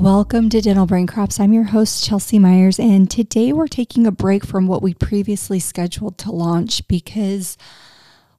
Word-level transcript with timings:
Welcome 0.00 0.48
to 0.48 0.62
Dental 0.62 0.86
Brain 0.86 1.06
Crops. 1.06 1.38
I'm 1.38 1.52
your 1.52 1.64
host, 1.64 2.02
Chelsea 2.02 2.38
Myers, 2.38 2.78
and 2.78 3.10
today 3.10 3.52
we're 3.52 3.68
taking 3.68 4.06
a 4.06 4.10
break 4.10 4.46
from 4.46 4.66
what 4.66 4.80
we 4.80 4.94
previously 4.94 5.60
scheduled 5.60 6.16
to 6.20 6.32
launch 6.32 6.88
because, 6.88 7.58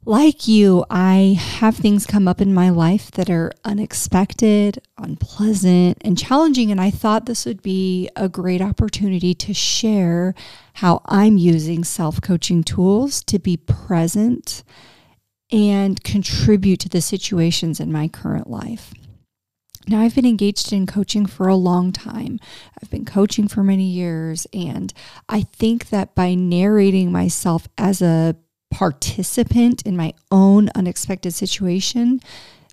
like 0.04 0.47
you, 0.47 0.83
I 0.90 1.37
have 1.40 1.78
things 1.78 2.08
come 2.08 2.28
up 2.28 2.42
in 2.42 2.51
my 2.51 2.72
life 2.72 3.12
that 3.12 3.29
are 3.29 3.51
unexpected, 3.63 4.82
unpleasant, 4.97 6.00
and 6.01 6.18
challenging. 6.18 6.72
And 6.72 6.82
I 6.82 6.90
thought 6.90 7.28
this 7.28 7.46
would 7.46 7.62
be 7.62 8.09
a 8.15 8.28
great 8.28 8.64
opportunity 8.64 9.36
to 9.36 9.54
share 9.54 10.33
how 10.73 11.04
I'm 11.05 11.37
using 11.37 11.83
self 11.83 12.22
coaching 12.22 12.64
tools 12.64 13.23
to 13.26 13.37
be 13.37 13.55
present 13.55 14.64
and 15.51 16.04
contribute 16.04 16.80
to 16.80 16.90
the 16.90 17.02
situations 17.02 17.80
in 17.80 17.91
my 17.91 18.08
current 18.08 18.50
life. 18.50 18.96
Now, 19.88 20.02
I've 20.02 20.16
been 20.16 20.26
engaged 20.26 20.71
in 20.71 20.85
coaching 20.85 21.26
for 21.26 21.48
a 21.48 21.55
long 21.55 21.91
time. 21.91 22.40
I've 22.81 22.90
been 22.90 23.05
coaching 23.05 23.48
for 23.48 23.63
many 23.63 23.85
years. 23.85 24.48
And 24.54 24.94
I 25.27 25.41
think 25.41 25.90
that 25.90 26.16
by 26.16 26.35
narrating 26.35 27.12
myself 27.12 27.67
as 27.77 28.02
a 28.02 28.35
participant 28.70 29.81
in 29.84 29.98
my 29.98 30.13
own 30.31 30.70
unexpected 30.76 31.34
situation, 31.34 32.21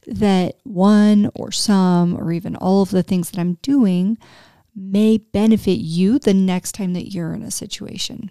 that 0.06 0.56
one 0.64 1.30
or 1.34 1.50
some 1.52 2.14
or 2.14 2.32
even 2.32 2.56
all 2.56 2.82
of 2.82 2.90
the 2.90 3.02
things 3.02 3.30
that 3.30 3.40
I'm 3.40 3.54
doing 3.62 4.16
may 4.74 5.18
benefit 5.18 5.78
you 5.78 6.18
the 6.18 6.34
next 6.34 6.72
time 6.72 6.92
that 6.92 7.12
you're 7.12 7.34
in 7.34 7.42
a 7.42 7.50
situation. 7.50 8.30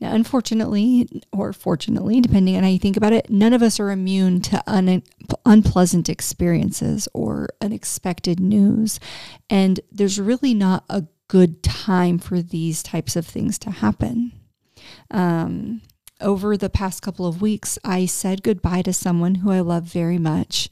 Now, 0.00 0.14
unfortunately, 0.14 1.08
or 1.32 1.52
fortunately, 1.52 2.20
depending 2.20 2.56
on 2.56 2.62
how 2.62 2.68
you 2.68 2.78
think 2.78 2.96
about 2.96 3.12
it, 3.12 3.28
none 3.28 3.52
of 3.52 3.62
us 3.62 3.78
are 3.78 3.90
immune 3.90 4.40
to 4.42 4.62
un- 4.66 5.02
unpleasant 5.44 6.08
experiences 6.08 7.06
or 7.12 7.50
unexpected 7.60 8.40
news. 8.40 8.98
And 9.50 9.80
there's 9.92 10.18
really 10.18 10.54
not 10.54 10.84
a 10.88 11.04
good 11.28 11.62
time 11.62 12.18
for 12.18 12.40
these 12.40 12.82
types 12.82 13.14
of 13.14 13.26
things 13.26 13.58
to 13.60 13.70
happen. 13.70 14.32
Um, 15.10 15.82
over 16.20 16.56
the 16.56 16.70
past 16.70 17.02
couple 17.02 17.26
of 17.26 17.42
weeks, 17.42 17.78
I 17.84 18.06
said 18.06 18.42
goodbye 18.42 18.82
to 18.82 18.92
someone 18.92 19.36
who 19.36 19.50
I 19.50 19.60
love 19.60 19.84
very 19.84 20.18
much 20.18 20.70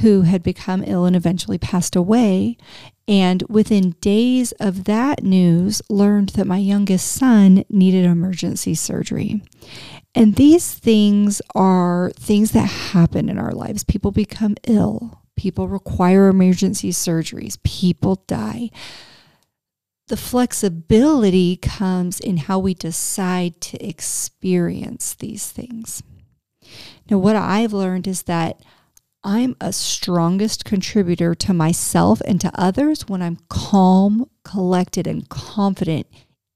who 0.00 0.22
had 0.22 0.42
become 0.42 0.84
ill 0.86 1.04
and 1.04 1.14
eventually 1.14 1.58
passed 1.58 1.94
away. 1.94 2.56
And 3.10 3.42
within 3.48 3.96
days 4.00 4.52
of 4.60 4.84
that 4.84 5.24
news, 5.24 5.82
learned 5.90 6.28
that 6.30 6.46
my 6.46 6.58
youngest 6.58 7.10
son 7.10 7.64
needed 7.68 8.04
emergency 8.04 8.76
surgery. 8.76 9.42
And 10.14 10.36
these 10.36 10.72
things 10.72 11.42
are 11.56 12.12
things 12.14 12.52
that 12.52 12.68
happen 12.68 13.28
in 13.28 13.36
our 13.36 13.50
lives. 13.50 13.82
People 13.82 14.12
become 14.12 14.54
ill, 14.62 15.22
people 15.36 15.66
require 15.66 16.28
emergency 16.28 16.92
surgeries, 16.92 17.60
people 17.64 18.22
die. 18.28 18.70
The 20.06 20.16
flexibility 20.16 21.56
comes 21.56 22.20
in 22.20 22.36
how 22.36 22.60
we 22.60 22.74
decide 22.74 23.60
to 23.62 23.84
experience 23.84 25.14
these 25.14 25.50
things. 25.50 26.04
Now, 27.10 27.18
what 27.18 27.34
I've 27.34 27.72
learned 27.72 28.06
is 28.06 28.22
that 28.22 28.60
I'm 29.22 29.54
a 29.60 29.72
strongest 29.72 30.64
contributor 30.64 31.34
to 31.34 31.52
myself 31.52 32.22
and 32.24 32.40
to 32.40 32.50
others 32.54 33.06
when 33.06 33.20
I'm 33.20 33.38
calm, 33.48 34.30
collected, 34.44 35.06
and 35.06 35.28
confident, 35.28 36.06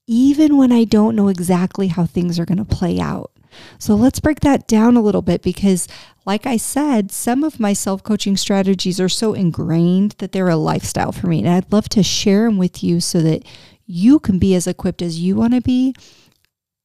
even 0.06 0.56
when 0.56 0.72
I 0.72 0.84
don't 0.84 1.14
know 1.14 1.28
exactly 1.28 1.88
how 1.88 2.06
things 2.06 2.38
are 2.38 2.46
going 2.46 2.58
to 2.58 2.64
play 2.64 2.98
out. 2.98 3.32
So 3.78 3.94
let's 3.94 4.18
break 4.18 4.40
that 4.40 4.66
down 4.66 4.96
a 4.96 5.02
little 5.02 5.22
bit 5.22 5.42
because, 5.42 5.86
like 6.24 6.46
I 6.46 6.56
said, 6.56 7.12
some 7.12 7.44
of 7.44 7.60
my 7.60 7.74
self 7.74 8.02
coaching 8.02 8.36
strategies 8.36 8.98
are 8.98 9.10
so 9.10 9.34
ingrained 9.34 10.12
that 10.18 10.32
they're 10.32 10.48
a 10.48 10.56
lifestyle 10.56 11.12
for 11.12 11.26
me. 11.26 11.40
And 11.40 11.48
I'd 11.48 11.72
love 11.72 11.88
to 11.90 12.02
share 12.02 12.46
them 12.46 12.56
with 12.56 12.82
you 12.82 12.98
so 13.00 13.20
that 13.20 13.44
you 13.86 14.18
can 14.18 14.38
be 14.38 14.54
as 14.54 14.66
equipped 14.66 15.02
as 15.02 15.20
you 15.20 15.36
want 15.36 15.52
to 15.52 15.60
be 15.60 15.94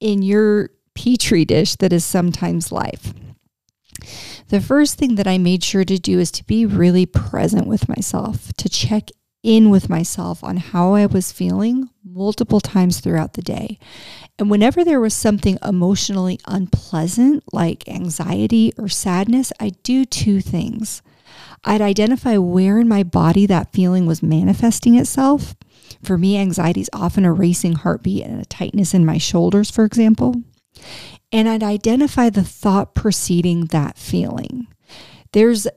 in 0.01 0.21
your 0.21 0.69
petri 0.93 1.45
dish 1.45 1.75
that 1.77 1.93
is 1.93 2.03
sometimes 2.03 2.71
life 2.71 3.13
the 4.49 4.59
first 4.59 4.97
thing 4.97 5.15
that 5.15 5.27
I 5.27 5.37
made 5.37 5.63
sure 5.63 5.85
to 5.85 5.97
do 5.97 6.19
is 6.19 6.31
to 6.31 6.43
be 6.43 6.65
really 6.65 7.05
present 7.05 7.67
with 7.67 7.87
myself, 7.87 8.51
to 8.57 8.67
check 8.67 9.09
in 9.43 9.69
with 9.69 9.89
myself 9.89 10.43
on 10.43 10.57
how 10.57 10.95
I 10.95 11.05
was 11.05 11.31
feeling 11.31 11.89
multiple 12.03 12.59
times 12.59 12.99
throughout 12.99 13.33
the 13.33 13.43
day. 13.43 13.79
And 14.37 14.49
whenever 14.49 14.83
there 14.83 14.99
was 14.99 15.13
something 15.13 15.57
emotionally 15.63 16.39
unpleasant, 16.45 17.43
like 17.53 17.87
anxiety 17.87 18.73
or 18.77 18.89
sadness, 18.89 19.53
I'd 19.59 19.81
do 19.83 20.03
two 20.03 20.41
things. 20.41 21.01
I'd 21.63 21.81
identify 21.81 22.37
where 22.37 22.79
in 22.79 22.87
my 22.87 23.03
body 23.03 23.45
that 23.45 23.71
feeling 23.71 24.07
was 24.07 24.23
manifesting 24.23 24.95
itself. 24.95 25.55
For 26.03 26.17
me, 26.17 26.37
anxiety 26.37 26.81
is 26.81 26.89
often 26.91 27.23
a 27.23 27.31
racing 27.31 27.73
heartbeat 27.73 28.25
and 28.25 28.41
a 28.41 28.45
tightness 28.45 28.93
in 28.93 29.05
my 29.05 29.19
shoulders, 29.19 29.69
for 29.69 29.85
example 29.85 30.43
and 31.31 31.47
I'd 31.47 31.63
identify 31.63 32.29
the 32.29 32.43
thought 32.43 32.95
preceding 32.95 33.65
that 33.67 33.97
feeling. 33.97 34.67
There's 35.31 35.67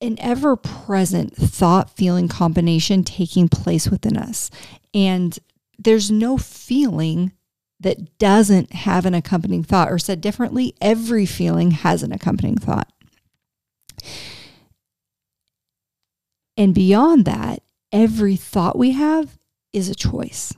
an 0.00 0.16
ever 0.18 0.56
present 0.56 1.34
thought 1.36 1.90
feeling 1.90 2.28
combination 2.28 3.04
taking 3.04 3.48
place 3.48 3.88
within 3.88 4.16
us. 4.16 4.50
And 4.92 5.38
there's 5.78 6.10
no 6.10 6.36
feeling 6.36 7.32
that 7.80 8.18
doesn't 8.18 8.72
have 8.72 9.06
an 9.06 9.14
accompanying 9.14 9.64
thought, 9.64 9.90
or 9.90 9.98
said 9.98 10.20
differently, 10.20 10.74
every 10.80 11.26
feeling 11.26 11.72
has 11.72 12.02
an 12.02 12.12
accompanying 12.12 12.56
thought. 12.56 12.92
And 16.56 16.74
beyond 16.74 17.24
that, 17.24 17.62
every 17.90 18.36
thought 18.36 18.78
we 18.78 18.92
have 18.92 19.38
is 19.72 19.88
a 19.88 19.94
choice. 19.94 20.52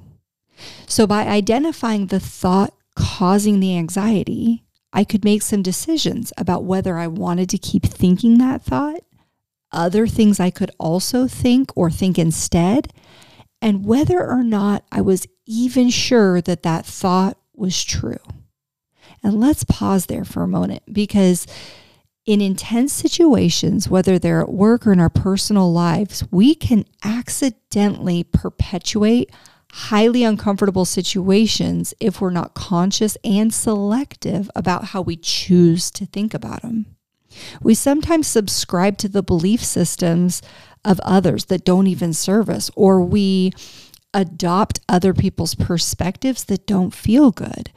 So 0.86 1.06
by 1.06 1.26
identifying 1.26 2.06
the 2.06 2.20
thought 2.20 2.74
causing 2.96 3.60
the 3.60 3.76
anxiety, 3.76 4.64
I 4.92 5.04
could 5.04 5.24
make 5.24 5.42
some 5.42 5.62
decisions 5.62 6.32
about 6.36 6.64
whether 6.64 6.96
I 6.96 7.08
wanted 7.08 7.48
to 7.50 7.58
keep 7.58 7.84
thinking 7.84 8.38
that 8.38 8.62
thought, 8.62 9.00
other 9.72 10.06
things 10.06 10.38
I 10.38 10.50
could 10.50 10.70
also 10.78 11.26
think 11.26 11.70
or 11.76 11.90
think 11.90 12.18
instead, 12.18 12.92
and 13.60 13.84
whether 13.84 14.24
or 14.24 14.44
not 14.44 14.84
I 14.92 15.00
was 15.00 15.26
even 15.46 15.90
sure 15.90 16.40
that 16.42 16.62
that 16.62 16.86
thought 16.86 17.36
was 17.54 17.82
true. 17.82 18.20
And 19.22 19.40
let's 19.40 19.64
pause 19.64 20.06
there 20.06 20.24
for 20.24 20.42
a 20.42 20.48
moment 20.48 20.82
because 20.92 21.46
in 22.26 22.40
intense 22.40 22.92
situations, 22.92 23.88
whether 23.88 24.18
they're 24.18 24.42
at 24.42 24.52
work 24.52 24.86
or 24.86 24.92
in 24.92 25.00
our 25.00 25.10
personal 25.10 25.72
lives, 25.72 26.24
we 26.30 26.54
can 26.54 26.84
accidentally 27.04 28.24
perpetuate 28.24 29.30
highly 29.74 30.22
uncomfortable 30.22 30.84
situations 30.84 31.92
if 31.98 32.20
we're 32.20 32.30
not 32.30 32.54
conscious 32.54 33.16
and 33.24 33.52
selective 33.52 34.48
about 34.54 34.84
how 34.86 35.02
we 35.02 35.16
choose 35.16 35.90
to 35.90 36.06
think 36.06 36.32
about 36.32 36.62
them. 36.62 36.86
We 37.60 37.74
sometimes 37.74 38.28
subscribe 38.28 38.98
to 38.98 39.08
the 39.08 39.22
belief 39.22 39.64
systems 39.64 40.42
of 40.84 41.00
others 41.00 41.46
that 41.46 41.64
don't 41.64 41.88
even 41.88 42.12
serve 42.12 42.48
us, 42.48 42.70
or 42.76 43.00
we 43.00 43.52
adopt 44.14 44.78
other 44.88 45.12
people's 45.12 45.56
perspectives 45.56 46.44
that 46.44 46.68
don't 46.68 46.94
feel 46.94 47.32
good. 47.32 47.72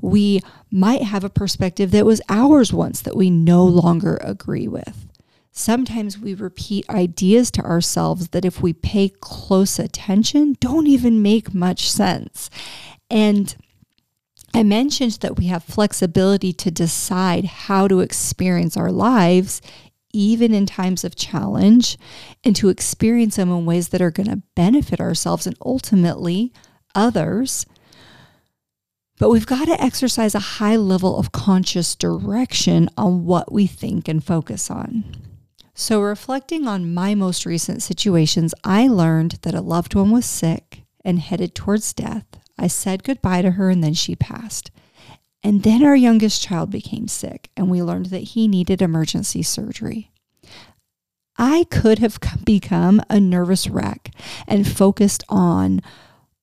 We 0.00 0.40
might 0.70 1.02
have 1.02 1.22
a 1.22 1.28
perspective 1.28 1.90
that 1.90 2.06
was 2.06 2.22
ours 2.30 2.72
once 2.72 3.02
that 3.02 3.14
we 3.14 3.28
no 3.28 3.62
longer 3.62 4.18
agree 4.22 4.68
with. 4.68 5.06
Sometimes 5.54 6.18
we 6.18 6.32
repeat 6.34 6.88
ideas 6.88 7.50
to 7.52 7.62
ourselves 7.62 8.28
that, 8.28 8.46
if 8.46 8.62
we 8.62 8.72
pay 8.72 9.10
close 9.10 9.78
attention, 9.78 10.56
don't 10.60 10.86
even 10.86 11.20
make 11.20 11.52
much 11.52 11.90
sense. 11.90 12.48
And 13.10 13.54
I 14.54 14.62
mentioned 14.62 15.12
that 15.20 15.36
we 15.36 15.46
have 15.46 15.62
flexibility 15.62 16.54
to 16.54 16.70
decide 16.70 17.44
how 17.44 17.86
to 17.86 18.00
experience 18.00 18.78
our 18.78 18.90
lives, 18.90 19.60
even 20.14 20.54
in 20.54 20.64
times 20.64 21.04
of 21.04 21.16
challenge, 21.16 21.98
and 22.42 22.56
to 22.56 22.70
experience 22.70 23.36
them 23.36 23.50
in 23.50 23.66
ways 23.66 23.90
that 23.90 24.00
are 24.00 24.10
going 24.10 24.30
to 24.30 24.42
benefit 24.54 25.00
ourselves 25.00 25.46
and 25.46 25.56
ultimately 25.64 26.50
others. 26.94 27.66
But 29.18 29.28
we've 29.28 29.46
got 29.46 29.66
to 29.66 29.82
exercise 29.82 30.34
a 30.34 30.40
high 30.40 30.76
level 30.76 31.18
of 31.18 31.32
conscious 31.32 31.94
direction 31.94 32.88
on 32.96 33.26
what 33.26 33.52
we 33.52 33.66
think 33.66 34.08
and 34.08 34.24
focus 34.24 34.70
on. 34.70 35.04
So, 35.74 36.00
reflecting 36.02 36.68
on 36.68 36.92
my 36.92 37.14
most 37.14 37.46
recent 37.46 37.82
situations, 37.82 38.54
I 38.62 38.88
learned 38.88 39.38
that 39.42 39.54
a 39.54 39.62
loved 39.62 39.94
one 39.94 40.10
was 40.10 40.26
sick 40.26 40.82
and 41.04 41.18
headed 41.18 41.54
towards 41.54 41.94
death. 41.94 42.26
I 42.58 42.66
said 42.66 43.04
goodbye 43.04 43.42
to 43.42 43.52
her 43.52 43.70
and 43.70 43.82
then 43.82 43.94
she 43.94 44.14
passed. 44.14 44.70
And 45.42 45.62
then 45.62 45.82
our 45.82 45.96
youngest 45.96 46.42
child 46.42 46.70
became 46.70 47.08
sick 47.08 47.50
and 47.56 47.70
we 47.70 47.82
learned 47.82 48.06
that 48.06 48.18
he 48.18 48.46
needed 48.46 48.82
emergency 48.82 49.42
surgery. 49.42 50.10
I 51.38 51.64
could 51.70 51.98
have 52.00 52.18
become 52.44 53.00
a 53.08 53.18
nervous 53.18 53.66
wreck 53.66 54.10
and 54.46 54.68
focused 54.68 55.24
on 55.28 55.80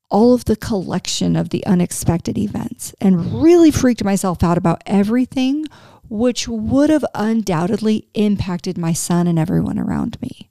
all 0.10 0.34
of 0.34 0.46
the 0.46 0.56
collection 0.56 1.36
of 1.36 1.50
the 1.50 1.66
unexpected 1.68 2.38
events 2.38 2.96
and 3.00 3.44
really 3.44 3.70
freaked 3.70 4.04
myself 4.04 4.44
out 4.44 4.58
about 4.58 4.82
everything 4.88 5.66
which 6.10 6.48
would 6.48 6.90
have 6.90 7.06
undoubtedly 7.14 8.08
impacted 8.14 8.78
my 8.78 8.94
son 8.94 9.28
and 9.28 9.38
everyone 9.40 9.78
around 9.80 10.20
me. 10.22 10.50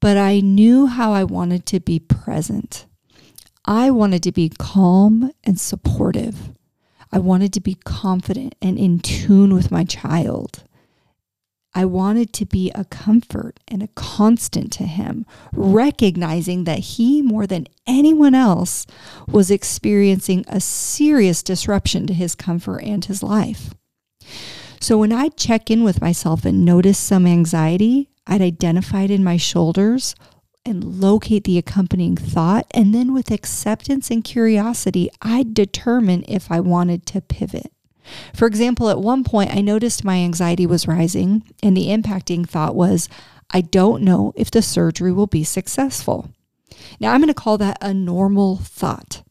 but 0.00 0.16
I 0.16 0.40
knew 0.40 0.86
how 0.86 1.12
I 1.12 1.24
wanted 1.24 1.66
to 1.66 1.80
be 1.80 1.98
present. 1.98 2.86
I 3.64 3.90
wanted 3.90 4.22
to 4.24 4.32
be 4.32 4.48
calm 4.50 5.32
and 5.42 5.58
supportive. 5.58 6.52
I 7.10 7.18
wanted 7.18 7.52
to 7.54 7.60
be 7.60 7.74
confident 7.84 8.54
and 8.62 8.78
in 8.78 9.00
tune 9.00 9.52
with 9.54 9.70
my 9.70 9.84
child. 9.84 10.62
I 11.74 11.84
wanted 11.84 12.32
to 12.34 12.46
be 12.46 12.70
a 12.74 12.84
comfort 12.84 13.58
and 13.68 13.82
a 13.82 13.88
constant 13.88 14.72
to 14.74 14.84
him, 14.84 15.26
recognizing 15.52 16.64
that 16.64 16.78
he, 16.78 17.20
more 17.20 17.46
than 17.46 17.66
anyone 17.86 18.34
else, 18.34 18.86
was 19.26 19.50
experiencing 19.50 20.44
a 20.48 20.60
serious 20.60 21.42
disruption 21.42 22.06
to 22.06 22.14
his 22.14 22.34
comfort 22.34 22.78
and 22.82 23.04
his 23.04 23.22
life. 23.22 23.74
So 24.80 24.98
when 24.98 25.12
I'd 25.12 25.36
check 25.36 25.70
in 25.70 25.84
with 25.84 26.00
myself 26.00 26.44
and 26.44 26.64
notice 26.64 26.98
some 26.98 27.26
anxiety, 27.26 28.08
I'd 28.26 28.42
identify 28.42 29.02
it 29.02 29.10
in 29.10 29.24
my 29.24 29.36
shoulders 29.36 30.14
and 30.64 31.00
locate 31.00 31.44
the 31.44 31.58
accompanying 31.58 32.16
thought. 32.16 32.66
And 32.72 32.94
then 32.94 33.14
with 33.14 33.30
acceptance 33.30 34.10
and 34.10 34.24
curiosity, 34.24 35.08
I'd 35.22 35.54
determine 35.54 36.24
if 36.26 36.50
I 36.50 36.60
wanted 36.60 37.06
to 37.06 37.20
pivot. 37.20 37.72
For 38.34 38.46
example, 38.46 38.88
at 38.88 39.00
one 39.00 39.24
point, 39.24 39.54
I 39.54 39.60
noticed 39.60 40.04
my 40.04 40.16
anxiety 40.16 40.66
was 40.66 40.86
rising, 40.86 41.42
and 41.62 41.76
the 41.76 41.88
impacting 41.88 42.48
thought 42.48 42.74
was, 42.74 43.08
I 43.50 43.60
don't 43.60 44.02
know 44.02 44.32
if 44.36 44.50
the 44.50 44.62
surgery 44.62 45.12
will 45.12 45.26
be 45.26 45.44
successful. 45.44 46.30
Now, 47.00 47.12
I'm 47.12 47.20
going 47.20 47.28
to 47.28 47.34
call 47.34 47.58
that 47.58 47.78
a 47.80 47.94
normal 47.94 48.56
thought. 48.56 49.22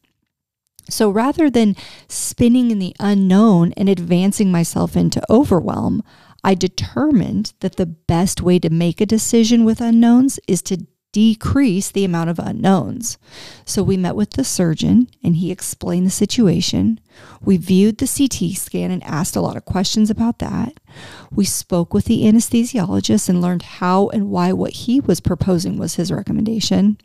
So 0.88 1.10
rather 1.10 1.50
than 1.50 1.76
spinning 2.08 2.70
in 2.70 2.78
the 2.78 2.94
unknown 3.00 3.72
and 3.72 3.88
advancing 3.88 4.52
myself 4.52 4.96
into 4.96 5.22
overwhelm, 5.30 6.02
I 6.44 6.54
determined 6.54 7.54
that 7.60 7.76
the 7.76 7.86
best 7.86 8.40
way 8.40 8.58
to 8.60 8.70
make 8.70 9.00
a 9.00 9.06
decision 9.06 9.64
with 9.64 9.80
unknowns 9.80 10.38
is 10.46 10.62
to 10.62 10.86
decrease 11.16 11.90
the 11.90 12.04
amount 12.04 12.28
of 12.28 12.38
unknowns. 12.38 13.16
So 13.64 13.82
we 13.82 13.96
met 13.96 14.16
with 14.16 14.32
the 14.32 14.44
surgeon 14.44 15.08
and 15.24 15.36
he 15.36 15.50
explained 15.50 16.06
the 16.06 16.10
situation. 16.10 17.00
We 17.40 17.56
viewed 17.56 17.96
the 17.96 18.06
CT 18.06 18.54
scan 18.54 18.90
and 18.90 19.02
asked 19.02 19.34
a 19.34 19.40
lot 19.40 19.56
of 19.56 19.64
questions 19.64 20.10
about 20.10 20.40
that. 20.40 20.78
We 21.32 21.46
spoke 21.46 21.94
with 21.94 22.04
the 22.04 22.24
anesthesiologist 22.24 23.30
and 23.30 23.40
learned 23.40 23.62
how 23.62 24.08
and 24.08 24.28
why 24.28 24.52
what 24.52 24.72
he 24.72 25.00
was 25.00 25.20
proposing 25.20 25.78
was 25.78 25.94
his 25.94 26.12
recommendation. 26.12 26.98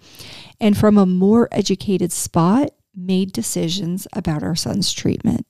And 0.59 0.77
from 0.77 0.97
a 0.97 1.05
more 1.05 1.47
educated 1.51 2.11
spot, 2.11 2.71
made 2.95 3.31
decisions 3.31 4.07
about 4.13 4.43
our 4.43 4.55
son's 4.55 4.93
treatment. 4.93 5.45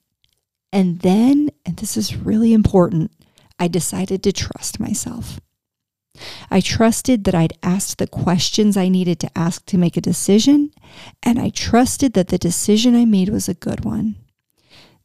And 0.71 0.99
then, 0.99 1.49
and 1.65 1.77
this 1.77 1.97
is 1.97 2.15
really 2.15 2.53
important, 2.53 3.11
I 3.59 3.67
decided 3.67 4.23
to 4.23 4.31
trust 4.31 4.79
myself. 4.79 5.39
I 6.49 6.61
trusted 6.61 7.23
that 7.23 7.35
I'd 7.35 7.57
asked 7.63 7.97
the 7.97 8.07
questions 8.07 8.75
I 8.75 8.89
needed 8.89 9.19
to 9.21 9.37
ask 9.37 9.65
to 9.67 9.77
make 9.77 9.97
a 9.97 10.01
decision, 10.01 10.71
and 11.23 11.39
I 11.39 11.49
trusted 11.49 12.13
that 12.13 12.27
the 12.27 12.37
decision 12.37 12.95
I 12.95 13.05
made 13.05 13.29
was 13.29 13.47
a 13.47 13.53
good 13.53 13.85
one. 13.85 14.15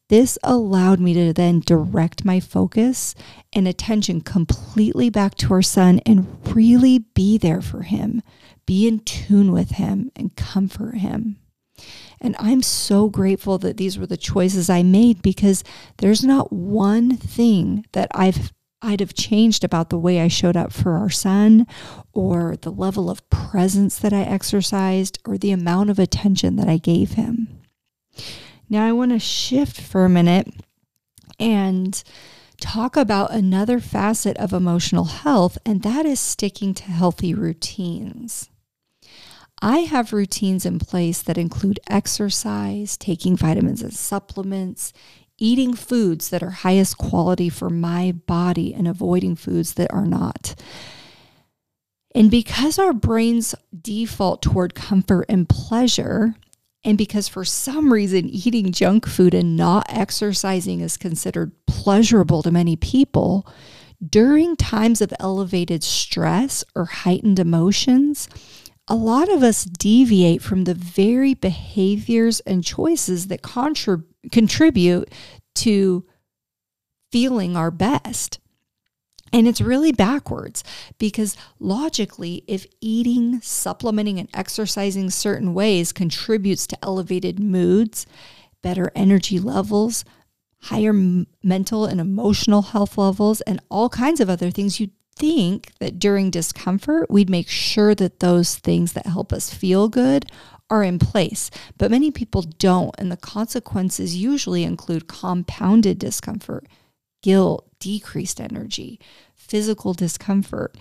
This 0.09 0.39
allowed 0.43 1.01
me 1.01 1.15
to 1.15 1.33
then 1.33 1.61
direct 1.61 2.25
my 2.25 2.39
focus 2.39 3.15
and 3.53 3.67
attention 3.67 4.21
completely 4.21 5.11
back 5.11 5.35
to 5.37 5.53
our 5.53 5.63
son 5.63 6.01
and 6.07 6.27
really 6.55 6.99
be 6.99 7.39
there 7.39 7.61
for 7.61 7.83
him, 7.83 8.23
be 8.67 8.87
in 8.87 9.01
tune 9.01 9.53
with 9.53 9.73
him, 9.73 10.13
and 10.15 10.37
comfort 10.37 10.99
him. 10.99 11.39
And 12.21 12.35
I'm 12.39 12.63
so 12.63 13.09
grateful 13.09 13.59
that 13.59 13.77
these 13.77 13.99
were 13.99 14.07
the 14.07 14.17
choices 14.17 14.71
I 14.71 14.83
made 14.83 15.23
because 15.23 15.63
there's 15.99 16.25
not 16.25 16.53
one 16.53 17.17
thing 17.17 17.85
that 17.93 18.09
I've 18.15 18.53
I'd 18.83 19.01
have 19.01 19.15
changed 19.15 19.65
about 19.65 19.89
the 19.89 19.99
way 19.99 20.21
I 20.21 20.29
showed 20.29 20.57
up 20.57 20.73
for 20.73 20.93
our 20.93 21.09
son 21.09 21.67
or 22.13 22.57
the 22.57 22.71
level 22.71 23.11
of 23.11 23.29
presence 23.31 23.99
that 23.99 24.13
I 24.13 24.21
exercised 24.21 25.19
or 25.25 25.39
the 25.39 25.51
amount 25.51 25.91
of 25.91 25.99
attention 25.99 26.57
that 26.57 26.69
I 26.69 26.77
gave 26.77 27.13
him. 27.13 27.49
Now 28.69 28.87
I 28.87 28.93
want 28.93 29.13
to 29.13 29.19
shift 29.19 29.81
for 29.81 30.05
a 30.05 30.11
minute 30.11 30.53
and 31.39 32.03
talk 32.61 32.97
about 32.97 33.33
another 33.33 33.81
facet 33.81 34.37
of 34.37 34.53
emotional 34.53 35.05
health, 35.05 35.59
and 35.65 35.83
that 35.83 36.07
is 36.07 36.21
sticking 36.21 36.75
to 36.75 36.85
healthy 36.85 37.35
routines. 37.35 38.51
I 39.63 39.81
have 39.81 40.13
routines 40.13 40.67
in 40.67 40.79
place 40.79 41.23
that 41.23 41.39
include 41.39 41.81
exercise, 41.89 42.97
taking 42.97 43.37
vitamins 43.37 43.83
and 43.83 43.93
supplements, 43.93 44.93
eating 45.39 45.75
foods 45.75 46.29
that 46.31 46.43
are 46.43 46.51
highest 46.51 46.99
quality 46.99 47.49
for 47.49 47.71
my 47.71 48.13
body, 48.27 48.75
and 48.75 48.87
avoiding 48.87 49.35
foods 49.35 49.75
that 49.75 49.93
are 49.93 50.07
not. 50.07 50.55
And 52.15 52.31
because 52.31 52.79
our 52.79 52.93
brains 52.93 53.55
default 53.79 54.43
toward 54.43 54.75
comfort 54.75 55.27
and 55.29 55.49
pleasure, 55.49 56.35
and 56.85 56.97
because 56.97 57.29
for 57.29 57.45
some 57.45 57.93
reason 57.93 58.29
eating 58.29 58.73
junk 58.73 59.07
food 59.07 59.35
and 59.35 59.57
not 59.57 59.87
exercising 59.89 60.81
is 60.81 60.97
considered 60.97 61.53
pleasurable 61.67 62.43
to 62.43 62.51
many 62.51 62.77
people, 62.77 63.47
during 64.09 64.57
times 64.57 65.01
of 65.01 65.13
elevated 65.19 65.83
stress 65.83 66.65
or 66.75 66.85
heightened 66.85 67.39
emotions, 67.39 68.29
a 68.89 68.95
lot 68.95 69.29
of 69.29 69.43
us 69.43 69.65
deviate 69.65 70.43
from 70.43 70.65
the 70.65 70.75
very 70.75 71.35
behaviors 71.35 72.41
and 72.41 72.65
choices 72.65 73.27
that 73.29 73.43
contrib- 73.43 74.05
contribute 74.31 75.11
to 75.57 76.05
feeling 77.11 77.57
our 77.57 77.71
best. 77.71 78.39
And 79.33 79.49
it's 79.49 79.61
really 79.61 79.91
backwards 79.91 80.63
because 80.99 81.37
logically, 81.59 82.45
if 82.47 82.65
eating, 82.81 83.41
supplementing, 83.41 84.21
and 84.21 84.29
exercising 84.33 85.11
certain 85.11 85.53
ways 85.53 85.93
contributes 85.93 86.67
to 86.69 86.79
elevated 86.85 87.41
moods, 87.41 88.07
better 88.63 88.93
energy 88.95 89.41
levels, 89.41 90.05
higher 90.63 90.93
mental 91.43 91.87
and 91.87 92.01
emotional 92.01 92.63
health 92.63 92.97
levels, 92.97 93.41
and 93.43 93.61
all 93.69 93.89
kinds 93.89 94.21
of 94.21 94.31
other 94.31 94.51
things, 94.51 94.79
you 94.79 94.91
think 95.17 95.73
that 95.81 95.99
during 95.99 96.31
discomfort, 96.31 97.11
we'd 97.11 97.31
make 97.31 97.49
sure 97.49 97.95
that 97.95 98.21
those 98.21 98.57
things 98.57 98.93
that 98.93 99.07
help 99.07 99.33
us 99.33 99.53
feel 99.53 99.89
good 99.89 100.31
are 100.69 100.83
in 100.83 100.99
place. 100.99 101.51
But 101.79 101.91
many 101.91 102.11
people 102.11 102.43
don't. 102.43 102.95
And 102.99 103.11
the 103.11 103.17
consequences 103.17 104.17
usually 104.17 104.63
include 104.65 105.09
compounded 105.09 105.99
discomfort, 105.99 106.67
guilt, 107.23 107.69
decreased 107.79 108.41
energy, 108.41 109.01
physical 109.35 109.95
discomfort, 109.95 110.77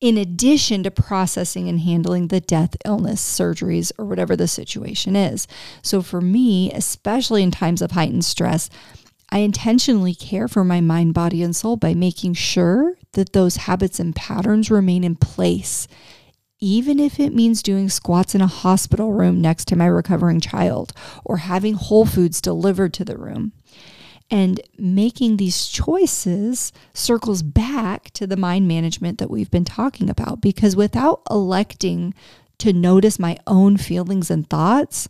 in 0.00 0.18
addition 0.18 0.82
to 0.82 0.90
processing 0.90 1.68
and 1.68 1.80
handling 1.80 2.26
the 2.28 2.40
death, 2.40 2.76
illness, 2.84 3.22
surgeries, 3.22 3.92
or 3.96 4.04
whatever 4.04 4.34
the 4.34 4.48
situation 4.48 5.14
is. 5.14 5.46
So 5.80 6.02
for 6.02 6.20
me, 6.20 6.72
especially 6.72 7.44
in 7.44 7.52
times 7.52 7.80
of 7.80 7.92
heightened 7.92 8.24
stress, 8.24 8.68
I 9.30 9.38
intentionally 9.38 10.14
care 10.14 10.48
for 10.48 10.64
my 10.64 10.80
mind, 10.80 11.14
body, 11.14 11.42
and 11.42 11.54
soul 11.54 11.76
by 11.76 11.94
making 11.94 12.34
sure 12.34 12.96
that 13.12 13.32
those 13.32 13.56
habits 13.56 14.00
and 14.00 14.14
patterns 14.14 14.70
remain 14.70 15.04
in 15.04 15.16
place, 15.16 15.86
even 16.60 16.98
if 16.98 17.18
it 17.18 17.34
means 17.34 17.62
doing 17.62 17.88
squats 17.88 18.34
in 18.34 18.40
a 18.40 18.46
hospital 18.46 19.12
room 19.12 19.40
next 19.40 19.66
to 19.68 19.76
my 19.76 19.86
recovering 19.86 20.40
child 20.40 20.92
or 21.24 21.38
having 21.38 21.74
Whole 21.74 22.06
Foods 22.06 22.40
delivered 22.40 22.94
to 22.94 23.04
the 23.04 23.18
room. 23.18 23.52
And 24.30 24.60
making 24.78 25.36
these 25.36 25.66
choices 25.66 26.72
circles 26.94 27.42
back 27.42 28.10
to 28.12 28.26
the 28.26 28.36
mind 28.36 28.66
management 28.66 29.18
that 29.18 29.30
we've 29.30 29.50
been 29.50 29.66
talking 29.66 30.08
about 30.08 30.40
because 30.40 30.74
without 30.74 31.20
electing 31.30 32.14
to 32.58 32.72
notice 32.72 33.18
my 33.18 33.36
own 33.46 33.76
feelings 33.76 34.30
and 34.30 34.48
thoughts, 34.48 35.06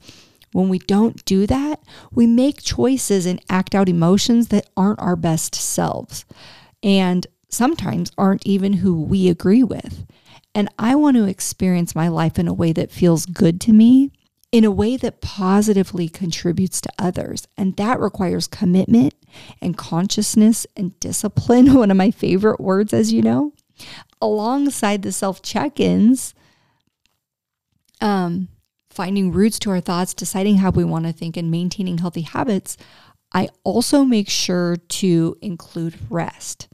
when 0.51 0.69
we 0.69 0.81
don't 0.81 1.25
do 1.25 1.47
that, 1.47 1.81
we 2.11 2.27
make 2.27 2.63
choices 2.63 3.25
and 3.25 3.41
act 3.49 3.77
out 3.77 3.89
emotions 3.89 4.49
that 4.49 4.69
aren't 4.77 4.99
our 4.99 5.17
best 5.17 5.55
selves 5.55 6.25
and 6.83 7.27
sometimes 7.53 8.11
aren't 8.17 8.47
even 8.47 8.75
who 8.75 9.01
we 9.01 9.29
agree 9.29 9.63
with. 9.63 10.07
And 10.55 10.69
I 10.79 10.95
want 10.95 11.17
to 11.17 11.25
experience 11.25 11.95
my 11.95 12.09
life 12.09 12.39
in 12.39 12.49
a 12.49 12.55
way 12.55 12.73
that 12.73 12.91
feels 12.91 13.27
good 13.27 13.61
to 13.63 13.73
me, 13.73 14.11
in 14.51 14.65
a 14.65 14.71
way 14.71 14.97
that 14.97 15.21
positively 15.21 16.09
contributes 16.09 16.81
to 16.83 16.93
others. 16.99 17.47
And 17.57 17.77
that 17.77 18.01
requires 18.01 18.47
commitment 18.47 19.15
and 19.61 19.77
consciousness 19.77 20.67
and 20.77 20.99
discipline, 21.01 21.75
one 21.79 21.91
of 21.91 21.97
my 21.97 22.11
favorite 22.11 22.61
words, 22.61 22.93
as 22.93 23.13
you 23.13 23.23
know, 23.23 23.53
alongside 24.21 25.03
the 25.03 25.13
self 25.13 25.43
check 25.43 25.81
ins. 25.81 26.35
Um, 28.01 28.49
finding 28.91 29.33
roots 29.33 29.59
to 29.61 29.71
our 29.71 29.81
thoughts, 29.81 30.13
deciding 30.13 30.57
how 30.57 30.71
we 30.71 30.85
want 30.85 31.07
to 31.07 31.13
think, 31.13 31.37
and 31.37 31.51
maintaining 31.51 31.99
healthy 31.99 32.23
habits, 32.23 32.77
I 33.33 33.49
also 33.65 34.05
make 34.05 34.29
sure 34.29 34.77
to 34.77 35.39
include 35.41 35.99
rest. 36.11 36.69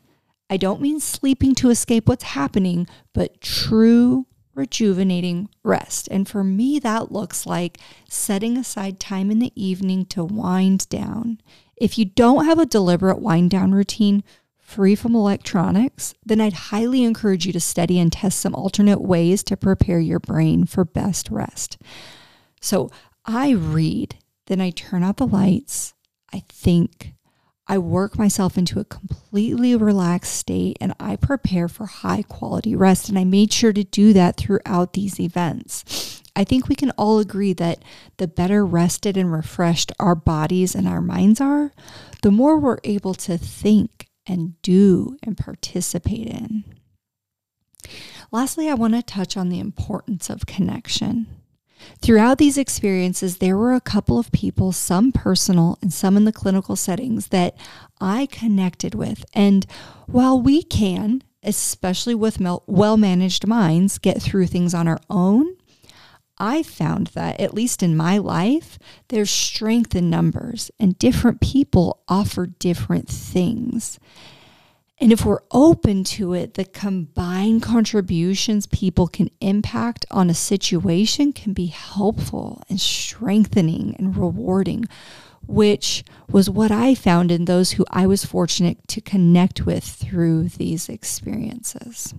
I 0.51 0.57
don't 0.57 0.81
mean 0.81 1.01
sleeping 1.01 1.55
to 1.57 1.71
escape 1.71 2.09
what's 2.09 2.25
happening, 2.25 2.87
but 3.13 3.41
true 3.41 4.27
rejuvenating 4.55 5.49
rest. 5.63 6.09
And 6.11 6.29
for 6.29 6.43
me, 6.43 6.79
that 6.81 7.13
looks 7.13 7.47
like 7.47 7.79
setting 8.09 8.57
aside 8.57 8.99
time 8.99 9.31
in 9.31 9.39
the 9.39 9.53
evening 9.55 10.05
to 10.07 10.25
wind 10.25 10.89
down. 10.89 11.41
If 11.77 11.97
you 11.97 12.05
don't 12.05 12.45
have 12.45 12.59
a 12.59 12.67
deliberate 12.67 13.21
wind 13.21 13.51
down 13.51 13.73
routine, 13.73 14.25
free 14.59 14.95
from 14.95 15.15
electronics, 15.15 16.13
then 16.27 16.41
I'd 16.41 16.53
highly 16.53 17.05
encourage 17.05 17.47
you 17.47 17.53
to 17.53 17.61
study 17.61 17.99
and 17.99 18.13
test 18.13 18.41
some 18.41 18.55
alternate 18.55 19.01
ways 19.01 19.43
to 19.45 19.57
prepare 19.57 20.01
your 20.01 20.21
brain 20.21 20.67
for 20.67 20.85
best 20.85 21.31
rest. 21.31 21.79
So 22.61 22.91
I 23.25 23.51
read, 23.51 24.17
then 24.47 24.61
I 24.61 24.71
turn 24.71 25.03
out 25.03 25.17
the 25.17 25.27
lights, 25.27 25.95
I 26.35 26.43
think, 26.49 27.15
I 27.69 27.77
work 27.77 28.19
myself 28.19 28.57
into 28.57 28.81
a 28.81 28.85
completely 28.85 29.77
relaxed 29.77 30.35
state 30.35 30.79
and 30.81 30.95
I 30.99 31.17
prepare 31.17 31.69
for 31.69 31.85
high 31.85 32.23
quality 32.23 32.75
rest. 32.75 33.09
And 33.09 33.19
I 33.19 33.25
made 33.25 33.53
sure 33.53 33.75
to 33.75 33.85
do 33.85 34.15
that 34.15 34.39
throughout 34.39 34.95
these 34.95 35.21
events. 35.21 36.23
I 36.35 36.45
think 36.45 36.69
we 36.69 36.75
can 36.75 36.93
all 36.93 37.19
agree 37.19 37.53
that 37.55 37.85
the 38.17 38.29
better 38.29 38.65
rested 38.65 39.17
and 39.17 39.31
refreshed 39.33 39.93
our 39.99 40.15
bodies 40.15 40.75
and 40.75 40.89
our 40.89 41.03
minds 41.03 41.41
are, 41.41 41.73
the 42.23 42.31
more 42.31 42.59
we're 42.59 42.79
able 42.85 43.13
to 43.15 43.37
think 43.37 44.09
and 44.27 44.61
do 44.63 45.17
and 45.23 45.37
participate 45.37 46.29
in. 46.29 46.65
Lastly, 48.31 48.69
I 48.69 48.75
want 48.75 48.95
to 48.95 49.03
touch 49.03 49.37
on 49.37 49.49
the 49.49 49.59
importance 49.59 50.31
of 50.31 50.47
connection. 50.47 51.27
Throughout 52.01 52.39
these 52.39 52.59
experiences, 52.59 53.39
there 53.39 53.57
were 53.57 53.75
a 53.75 53.81
couple 53.81 54.19
of 54.19 54.33
people, 54.33 54.73
some 54.73 55.13
personal 55.13 55.79
and 55.83 55.93
some 55.93 56.17
in 56.17 56.25
the 56.25 56.33
clinical 56.33 56.77
settings, 56.77 57.29
that 57.29 57.57
I 58.01 58.27
connected 58.27 58.95
with. 58.95 59.25
And 59.35 59.67
while 60.07 60.41
we 60.41 60.63
can, 60.63 61.23
especially 61.43 62.15
with 62.15 62.41
well 62.67 62.97
managed 62.97 63.47
minds, 63.47 63.99
get 63.99 64.21
through 64.21 64.47
things 64.47 64.75
on 64.75 64.89
our 64.89 65.01
own, 65.09 65.57
I 66.39 66.63
found 66.63 67.09
that, 67.09 67.41
at 67.41 67.55
least 67.55 67.83
in 67.83 67.97
my 67.97 68.19
life, 68.19 68.79
there's 69.09 69.31
strength 69.31 69.95
in 69.97 70.09
numbers, 70.09 70.71
and 70.79 70.99
different 70.99 71.41
people 71.41 72.03
offer 72.09 72.47
different 72.47 73.09
things. 73.09 73.99
And 75.01 75.13
if 75.13 75.25
we're 75.25 75.43
open 75.53 76.03
to 76.05 76.35
it, 76.35 76.55
the 76.55 76.65
combined 76.65 77.63
contributions 77.63 78.67
people 78.67 79.07
can 79.07 79.31
impact 79.41 80.05
on 80.11 80.29
a 80.29 80.35
situation 80.35 81.33
can 81.33 81.53
be 81.53 81.67
helpful 81.67 82.63
and 82.69 82.81
strengthening 82.81 83.95
and 83.97 84.17
rewarding, 84.17 84.87
which 85.47 86.03
was 86.29 86.51
what 86.51 86.73
I 86.73 86.97
found 86.97 87.31
in 87.31 87.45
those 87.45 87.73
who 87.73 87.87
I 87.91 88.09
was 88.09 88.25
fortunate 88.25 88.89
to 88.89 89.01
connect 89.01 89.65
with 89.65 89.85
through 89.85 90.49
these 90.49 90.89
experiences. 90.89 92.13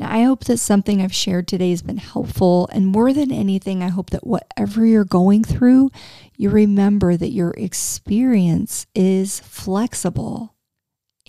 Now, 0.00 0.12
I 0.12 0.24
hope 0.24 0.46
that 0.46 0.58
something 0.58 1.00
I've 1.00 1.14
shared 1.14 1.46
today 1.46 1.70
has 1.70 1.82
been 1.82 1.98
helpful. 1.98 2.68
And 2.72 2.88
more 2.88 3.12
than 3.12 3.30
anything, 3.30 3.84
I 3.84 3.88
hope 3.88 4.10
that 4.10 4.26
whatever 4.26 4.84
you're 4.84 5.04
going 5.04 5.44
through, 5.44 5.90
you 6.36 6.50
remember 6.50 7.16
that 7.16 7.30
your 7.30 7.52
experience 7.52 8.86
is 8.96 9.38
flexible 9.38 10.56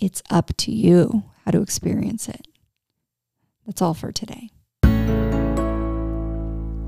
it's 0.02 0.22
up 0.30 0.50
to 0.56 0.72
you 0.72 1.22
how 1.44 1.52
to 1.52 1.62
experience 1.62 2.28
it. 2.28 2.48
That's 3.64 3.80
all 3.80 3.94
for 3.94 4.10
today. 4.10 4.50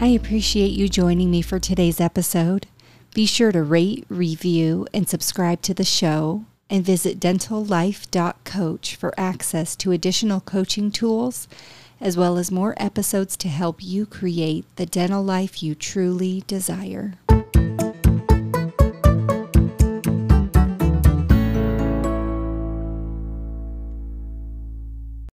I 0.00 0.08
appreciate 0.08 0.72
you 0.72 0.88
joining 0.88 1.30
me 1.30 1.40
for 1.40 1.60
today's 1.60 2.00
episode. 2.00 2.66
Be 3.14 3.26
sure 3.26 3.52
to 3.52 3.62
rate, 3.62 4.04
review, 4.08 4.86
and 4.92 5.08
subscribe 5.08 5.62
to 5.62 5.72
the 5.72 5.84
show, 5.84 6.44
and 6.68 6.84
visit 6.84 7.20
dentallife.coach 7.20 8.96
for 8.96 9.14
access 9.16 9.76
to 9.76 9.92
additional 9.92 10.40
coaching 10.40 10.90
tools, 10.90 11.46
as 12.00 12.16
well 12.16 12.36
as 12.36 12.50
more 12.50 12.74
episodes 12.76 13.36
to 13.36 13.48
help 13.48 13.76
you 13.80 14.04
create 14.04 14.64
the 14.74 14.86
dental 14.86 15.22
life 15.22 15.62
you 15.62 15.76
truly 15.76 16.42
desire. 16.48 17.14